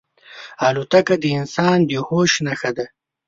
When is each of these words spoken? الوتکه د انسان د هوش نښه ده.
الوتکه 0.67 1.15
د 1.19 1.25
انسان 1.39 1.77
د 1.89 1.91
هوش 2.07 2.31
نښه 2.45 2.71
ده. 2.77 2.85